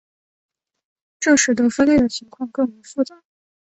[1.19, 3.21] 这使得分类的情况更为复杂。